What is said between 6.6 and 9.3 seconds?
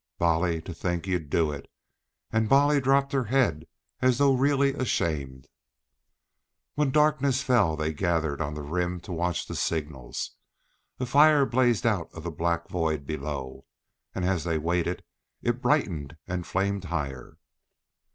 When darkness fell they gathered on the rim to